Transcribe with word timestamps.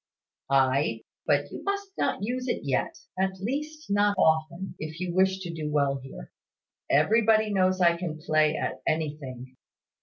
"Ay; 0.49 1.03
but 1.27 1.51
you 1.51 1.61
must 1.63 1.91
not 1.95 2.23
use 2.23 2.47
it 2.47 2.61
yet, 2.63 2.97
at 3.19 3.39
least, 3.39 3.87
not 3.91 4.17
often, 4.17 4.73
if 4.79 4.99
you 4.99 5.13
wish 5.13 5.37
to 5.41 5.53
do 5.53 5.69
well 5.71 5.97
here. 5.97 6.31
Everybody 6.89 7.53
knows 7.53 7.79
I 7.81 7.97
can 7.97 8.17
play 8.19 8.57
at 8.57 8.81
anything. 8.87 9.57